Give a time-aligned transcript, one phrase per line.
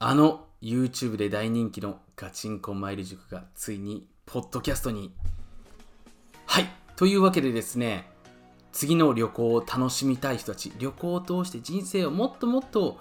[0.00, 5.12] あの YouTube で大人気のガチンコマイル塾がついにポッドキャストに。
[6.46, 6.66] はい。
[6.94, 8.08] というわけでですね、
[8.70, 13.00] 次の旅行を楽しみたい人たち、旅行を通して人生をもっともっと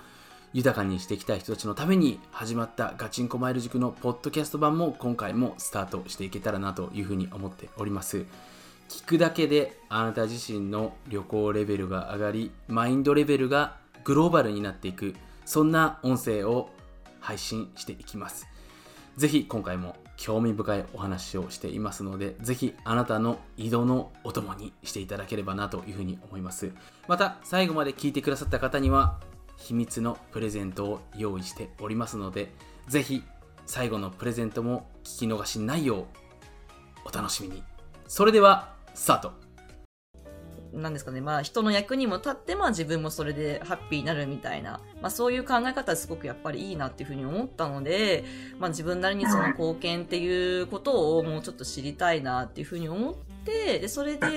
[0.54, 8.26] 豊かにしていきたい人たちのために始まったガチンコマイル塾のポッドキャスト版も今回もスタートしていけたらなというふうに思っております。
[8.90, 15.14] 聞くだけであなた自身の旅行レベルが上がり、マインドレベルがグローバルになっていく、
[15.46, 16.72] そんな音声を
[17.28, 18.48] 配信していきます。
[19.18, 26.72] ぜひ今回も興味深いお話をしていますので、ぜひあなたの移動のお供にしていただければなというふうに思います。
[27.10, 29.20] また最後まで聞いてくださった方には
[29.58, 32.54] 秘密のプレゼントを用意しておりますので、
[32.88, 33.24] ぜひ
[33.66, 36.06] 最後のプレゼントも聞き逃しないよう
[37.04, 37.62] お楽しみに。
[38.08, 39.47] それではスタート
[40.74, 48.24] なんですかね、まあ人の役にも立って、まあ自分もそれでハッピーになるみたいな、まあそういう考え方すごくやっぱりいいなっていうふうに思ったので、
[48.60, 54.28] まあ自分なりにその貢献っていうことをもうちょっと知りたいなっていうふうに思って、で、それで、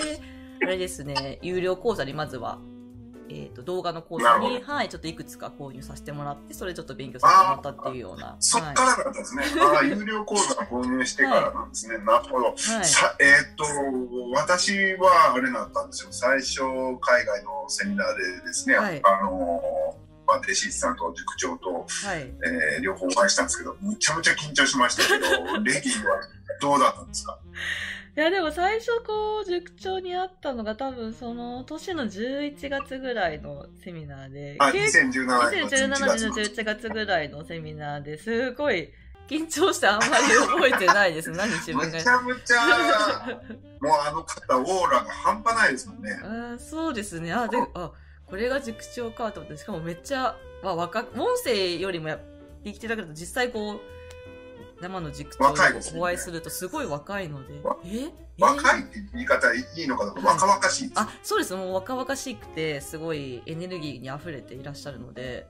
[0.62, 2.58] あれですね、有料講座にまずは、
[3.31, 8.27] えっ、と、動画の講座に、はい、ちょっといくつか購入させてもらって、それちょっと勉強させてもらったっていうような。
[8.27, 9.45] はいそっからだったんですね。
[9.61, 11.98] ああ、有料講座購入してからなんですね。
[11.98, 12.47] なるほど。
[12.47, 13.64] はいさえーっと、
[14.34, 16.08] 私はあれだったんですよ。
[16.11, 16.61] 最初、
[17.01, 19.61] 海外のセミナーでですね、はいあの、
[20.27, 22.20] まあ、弟子さんと塾長と、はい。
[22.77, 25.28] えー両方お会いしたんですけど、むちゃむちゃ緊張しましたけど、
[25.62, 26.20] レディは
[26.61, 27.39] どうだったんですか？
[27.42, 27.47] い
[28.21, 36.35] やでも最初こう塾長に会ったのが多分その年の11月ぐらいのセミナーで、あ、結2017年の11 2017年の月の。
[36.35, 38.91] 11月ぐらいのセミナーですごい
[39.31, 41.31] 緊張してあんまり覚えてないです。
[41.33, 42.09] 何自分がむち。
[42.09, 43.39] ゃむちゃ、
[43.81, 46.21] もうあの方、オーラが半端ないですもんね。
[46.21, 47.33] あーそうですね。
[47.33, 47.93] あ、で、あ、
[48.27, 52.19] これが塾長かと思って、しかもめっちゃ、まあ、若く、音声よりもや
[52.65, 53.81] できてるだけだと実際こう、
[54.81, 58.05] 生の塾長若いですねにお会いするとすごい若いので、わえ？
[58.39, 58.42] え？
[58.42, 61.01] 若いって言い方いいのかどうか、若々しいです。
[61.01, 61.55] あ、そうです。
[61.55, 65.46] もう若々しくて、すごいエネルギーに溢れていらっしゃるので、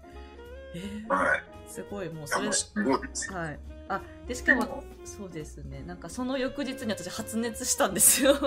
[0.75, 1.05] え？
[1.09, 1.43] ーはい。
[1.69, 3.39] すごいもうそれもう、すごいですよ。
[3.39, 3.61] はい。
[3.89, 5.83] あ、で、しかも、そうですね。
[5.87, 8.35] なんかその翌日に私発熱したんですよ。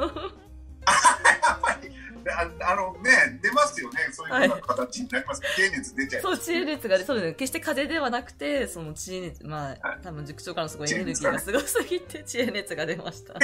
[2.31, 3.99] ああのね出ますよね。
[4.11, 7.33] そういう形になります、経熱出ちゃいそう、知恵熱がね、そうですね。
[7.33, 13.33] 決して風邪ではなくて、その知恵熱、まはあ、多分塾長からのすごいエネルギーがすごすぎて、知恵熱が出ました。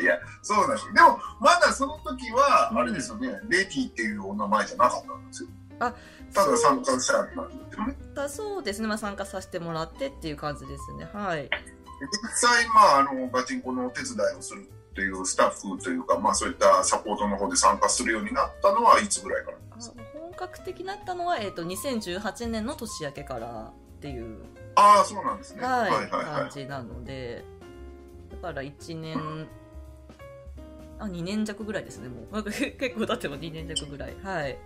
[0.00, 2.78] いやそうなんですでもまだその時はうん。
[2.78, 5.48] あれですよね、レディっていうお名前じゃなかったんですよ。
[5.80, 5.94] あ
[6.32, 7.96] ただ参加したんですよね。
[8.14, 8.88] だそうですね。
[8.88, 11.08] まあ参加させてもらってっていう感じですね。
[11.12, 11.48] はい。
[12.00, 19.56] 実際まああのガチンコのお手伝いをするというスタッフというかまあそういったサポートの方で参加するようになったのはいつぐらいから
[20.12, 24.38] 本格的になったのは、えっ、と、2018年の年明けからっていう
[24.76, 27.44] ああそうなんですねはい、はいはい感じなので、
[28.30, 29.46] だから1年、
[30.98, 32.42] あ、2年弱ぐらいですね、もう。
[32.50, 34.16] 結構経っても2年弱ぐらい。
[34.22, 34.58] はい。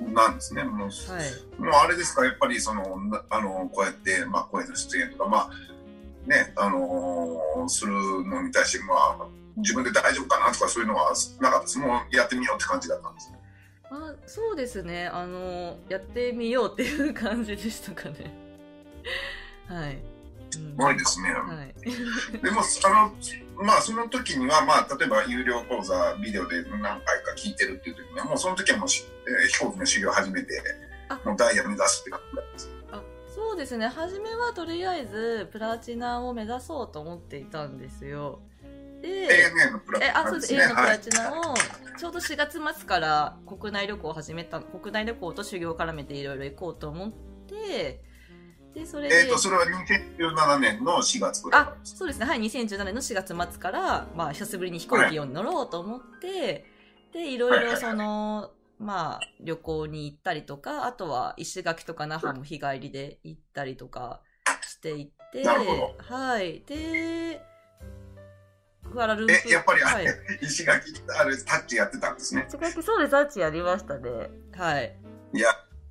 [0.00, 1.60] なんですねもうはい。
[1.60, 5.50] もうあれですか、やっぱりその、なあの、こうやって、まあ、声の出演とか、まあ、
[6.26, 7.37] ね、あのー
[7.68, 11.78] するのに対して、まあ、自分で大丈夫かなとかそういうのはなかったです。
[11.78, 13.32] もうやってみようって感じだったんです。
[13.90, 15.06] まあ、そうですね。
[15.06, 18.32] あの、やってみようっていう感じでしたかね。
[19.68, 19.94] はい。
[19.94, 20.18] うん
[20.50, 21.30] すごいですね。
[21.30, 21.74] はい。
[22.42, 30.62] でも、あの、まあ、その時には、まあ、例えば有料講座、ビデオで何回か聞いてるっていう時には、もうその時はもうし、えー飛行機の修行を始めて
[31.08, 32.20] あ、もうダイヤ目指すって感
[33.58, 33.86] ですね。
[33.86, 38.40] 初めはとりあえず、プラチナを目指そうと思っていたんですよ。
[39.02, 40.54] で、ANA のプラえ、あ、そうです。
[40.54, 41.54] ね A のプはいラチナを、
[41.98, 48.02] ちょうど4月末から国内旅行を始めた、国内旅行と修行を絡めていろいろ行こうと思って、
[48.74, 51.76] で、それで、えっ、と、それは2017年の4月ぐらあ。
[51.84, 52.26] そうですね。
[52.26, 56.64] はい、2017年の4月末から、まあ、久しぶりに飛行機を乗ろうと思って、
[57.12, 64.22] で、いろいろその、まあ、旅行に行ったりとか、あとは石垣とか那覇も日帰りで行ったりとか
[64.62, 66.62] していって、はい。
[66.66, 67.42] で、
[68.90, 69.50] クアラルンプール。
[69.50, 70.12] え、やっぱりあはいれ、
[70.42, 72.46] 石垣、あれ、タッチやってたんですね。
[72.48, 74.30] 石垣そうです、タッチやりましたね。
[74.56, 74.96] はい。
[75.34, 75.48] いや、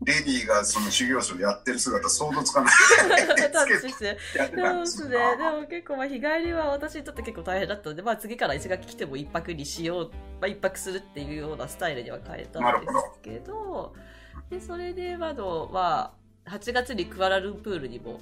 [0.08, 2.72] レディーがその修行僧やってる姿想像つかない。
[2.72, 4.18] そうですね。
[4.48, 13.94] でも結構まあ日帰りは私にとって結構大変だったので、まあ次から石垣来ても一泊にしよう、まあ一泊するっていうようなスタイルには変えたんですけど、
[14.50, 16.14] で、それでまだは
[16.46, 18.22] 8月にクアラルンプールにも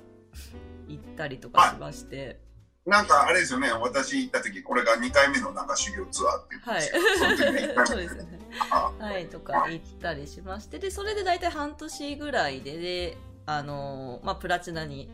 [0.87, 2.39] 行ったりとかしまして、
[2.87, 6.81] なんかあれですよね、私行った時、これが2回目のなんか修行ツアーって言ってはい。
[7.17, 8.34] その時に1回目 そうですね。
[8.71, 15.09] あはい、とか行ったりしまして、で、それで大体半年ぐらいで、で、あのまあ、プラチナに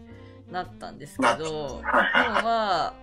[0.50, 2.94] なったんですけなど、はいでもまあ、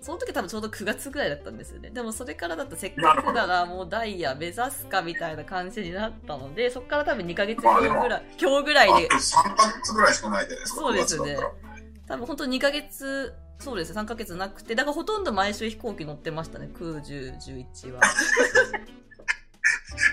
[0.00, 1.90] その時多分ちょうど9月ぐらいだったんですよね。
[1.90, 10.80] でもそれからだとせっかくならもうダイヤ目指すかみたいな感じになったので、そこから多分2ヶ月後ぐらい、今日ぐらいであと、3ヶ月ぐらいしかないじゃないですか。
[10.80, 11.68] そうですね9月だったら
[12.08, 18.00] 多分本当2ヶ月、そうですね、3ヶ月なくて、だからほとんど毎週飛行機乗ってましたね、9、10、11は。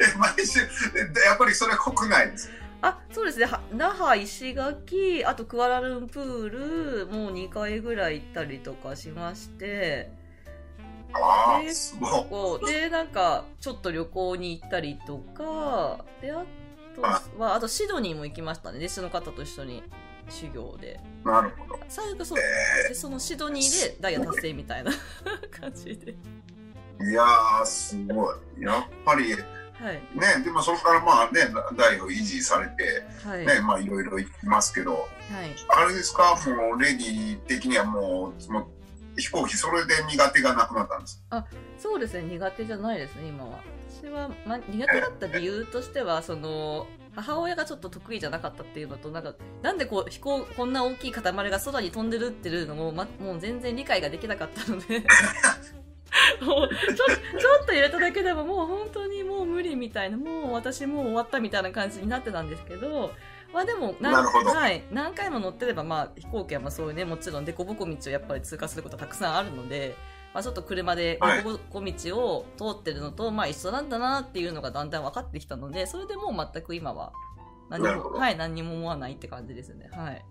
[0.02, 2.50] え 毎週、えやっぱりそれは国内です。
[2.82, 10.12] あ、そうですね、は那覇、石垣、あとクアラルンプール、もう2回ぐらい行ったりとかしまして、
[11.14, 12.72] あすごい。
[12.72, 16.46] で、なんか、ちょっと旅行に行ったりとか、で、あ
[16.96, 19.84] とは、あとシドニーも行きましたね、弟子の方と一緒に
[20.30, 21.00] 修行で。
[21.24, 21.80] なるほど。
[21.88, 22.40] 最後そう、
[22.86, 24.92] えでそのシドニーでダイヤ達成みたいな
[25.60, 26.16] 感じで。
[27.00, 28.62] ーいやー、すごい。
[28.62, 29.36] やっぱり、
[29.82, 29.96] はい。
[29.96, 31.42] ね、でもそこからまあね、
[31.78, 33.46] 代を維持されて、はい。
[33.46, 35.08] ね、まあいろいろ行きますけど、はい。
[35.70, 38.68] あれですか、もうレディー的にはもう、もう
[39.18, 41.24] 飛行機それで苦手がなくなったんです。
[41.78, 43.60] そうですね、苦手じゃないですね、今は。
[43.90, 55.00] 私は、ま、苦手だった理由としては、その、母親がちょっと得意じゃなかったっていうのと、なんか、なんでこう、飛行、こんな大きい塊が空に飛んでるっていうのも、ま、もう全然理解ができなかったので、
[56.42, 59.24] もう、ちょ、ちょっと入れただけでももう本当に
[59.86, 63.12] みたいな、もう私もう終わったみたいな感じになってたんですけど、
[63.54, 64.84] まあでも、なるほどはい。
[64.92, 69.96] 何回も乗ってれば、まあ飛行機はまあそういうね、もちろん凸凹道をやっぱり通過することたくさんあるので、
[70.34, 77.14] まあちょっと車ではい凸凹道を通ってるのと、まあ一緒なんだなっていうのがだんだん分かってきたので、それでもう全く今は
[77.70, 79.90] 何にも、はい、何にも思わないって感じですね。
[79.92, 80.26] はい。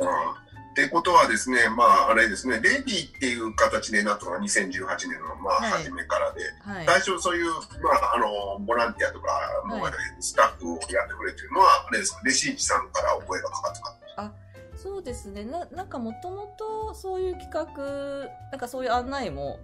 [0.00, 0.48] うん
[0.78, 5.70] ってことはですね、まああれですね、レディーっていう形でなったのが2018年のまあはい。
[5.82, 6.86] 初めからで、はい。
[6.86, 7.46] 最初そういう、
[7.82, 9.28] まあ、あの、ボランティアとか、
[9.66, 9.92] もうはい。
[10.20, 14.32] スタッフをやってくれてるのは、あれですか、レシーチさんからお声がかかったか？
[14.76, 15.44] そうですね。
[15.44, 19.58] ななんかもともとそういう企画、なんかそういう案内も、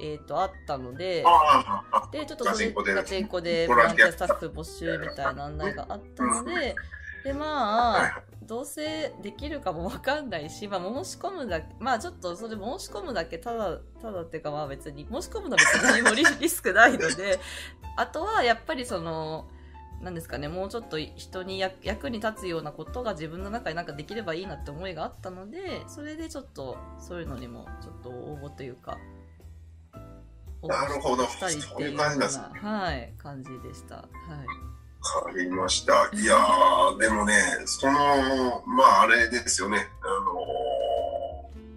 [0.00, 2.72] えっ、と、あったので、ああ、あで、ちょっとガチン
[3.26, 3.66] コで。
[3.66, 6.76] ボランティアスタッフ募集みたいな案内があったので、
[7.24, 7.46] で、ま
[7.98, 17.38] はいあ、どうせできるかもわかんないし、まあ、申し込むだけ、まあ、ちょっとそれ申し込むだけ、ただ、ただっていうか、まあ別に、申し込むのは別に何もリ リスクないので、
[17.96, 19.48] あとはやっぱりその、
[20.00, 28.96] なんですかね、もうちょっと人に役役に立つようなことが自分の中になんかできればいいなって思いがあったので、それでちょっとそういうのにもちょっと応募というか、
[30.62, 33.96] 応募なるほどしたりっていうはい、感じでした。
[33.96, 34.08] はい。
[35.02, 36.10] わかりました。
[36.12, 40.42] いやー、でもね、その、まああれですよね、あの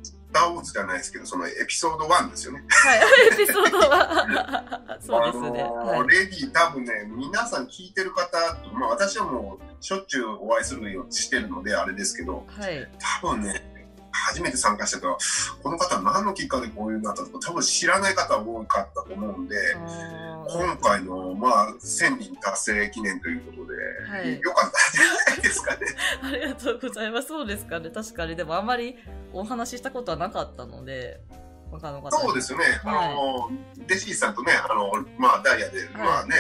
[0.01, 2.63] ー、スター・ウォーズじゃないですけど、そのエピソード1ですよね。
[2.67, 2.99] はい、
[3.33, 5.61] エピソードは、 そうですね。
[5.61, 6.07] あのーはい。
[6.09, 8.37] レディー多分ね、皆さん聞いてる方、
[8.73, 12.89] まあ私はもうしょっちゅうお会いするようにしてるのであれですけど、はい。
[13.21, 13.72] 多分ね、
[14.33, 15.17] 初めて参加したから、
[15.61, 19.55] この方何のきっかけでこういうのあったとか、多分知らない方多かったと思うんで、
[20.49, 23.73] 今回の、まあ、1000人達成記念ということで、
[24.09, 25.79] はいよかったんじゃないですかね。
[26.23, 27.27] ありがとうございます。
[27.27, 27.91] そうですかね。
[27.91, 28.35] 確かに。
[28.35, 28.97] でもあんまり
[29.31, 31.21] お話ししたことはなかったので、
[31.71, 32.65] 他の方にそうですよね。
[32.83, 33.51] はいあの、
[33.87, 36.35] デシーさんとね、あの、まあ、ダイヤで、まあね、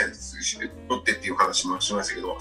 [0.87, 2.37] 取ってっていう話もしましたけど、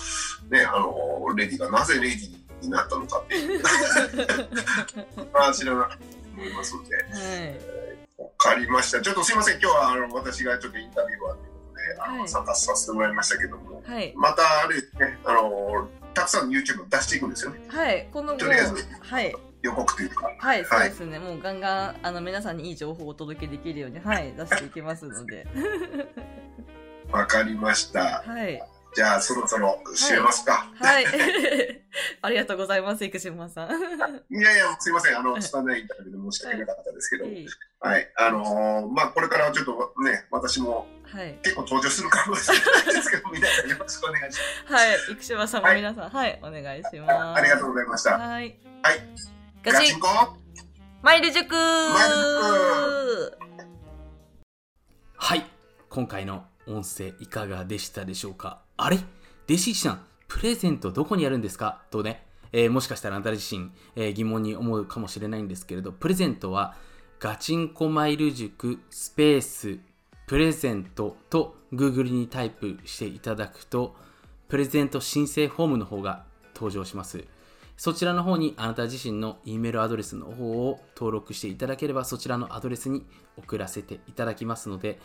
[0.51, 3.63] ね、あの、レディがなぜレディになったのかっていう、
[5.33, 5.99] まあ、知らなく
[6.35, 7.03] 思いますので、は
[7.45, 8.23] い。
[8.23, 9.01] わかりました。
[9.01, 14.13] ちょっとすいません、今日はあの私がちょっとインタビューはということで、あの、はい参加させてもらいましたけども、はい。
[14.17, 17.61] またあれですね、あの、たくさんの YouTube を出していくんですよね。
[17.69, 18.09] はい。
[18.13, 19.35] このとりあえずはい。
[19.63, 20.31] 予告というか。
[20.39, 21.19] はい、そうですね。
[21.19, 25.47] もうガンガン、あの、皆さんにいい情報をお届けできるように、はい、出していきますので。
[27.13, 28.23] わかりました。
[28.27, 28.61] はい。
[28.95, 30.71] じゃあ、そろそろ締めますか。
[30.79, 31.07] はい。
[32.21, 33.71] ありがとうございます、生島さん。
[34.31, 35.19] いやいや、すいません。
[35.19, 37.49] あの、拙いインタビューで申し訳なかったですけど、いい
[37.81, 38.13] はい。
[38.17, 41.39] あのーまあ、これからはちょっとね、私もはい。
[41.43, 44.99] 結構登場するかもしれないですけど、皆さんよろしくお願いしはい。
[45.17, 46.97] 生島さんも皆さん、はい、お願いします。
[47.01, 47.41] ます。
[47.41, 48.19] ありがとうございました。
[48.19, 48.59] はい。
[48.83, 49.01] はい。
[49.63, 50.09] ガチンコ
[51.03, 53.39] マイル塾マイル
[55.17, 55.45] はい
[55.89, 58.63] 今回の音声いかがでしたでしょうか？
[58.85, 58.99] あれ？
[59.49, 61.83] 弟子さんプレゼントどこにあるんですか？
[61.91, 66.75] とね、えーもしかしたらあなた自身、えー疑問に思うかもしれないんですけれどプレゼントは
[67.21, 69.79] ガチンコマイル塾スペース
[70.27, 73.95] プレゼントと Google にタイプしていただくと
[74.49, 76.25] プレゼント申請フォームの方が
[76.55, 77.25] 登場します。
[77.77, 83.05] そちらの方にあなた自身の E メールアドレスの方を登録していただければそちらのアドレスに
[83.37, 85.01] 送らせていただきますので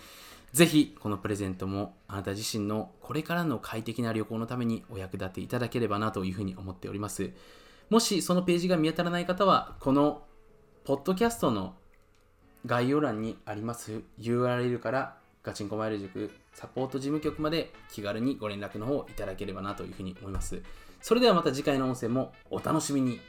[0.53, 7.31] ぜひこのプレゼントもあなた自身のこれからの快適な旅行のためにお役立ていただければなというふうに思っております
[7.89, 10.23] もしそのページが見当たらない方は、この
[10.83, 11.75] ポッドキャストの
[12.65, 20.61] 概要欄にあります URL からガチンコマイル塾サポート事務局まで気軽にご連絡の方いただければなというふうに思います。
[21.01, 23.19] それではまた次回の音声もお楽しみに。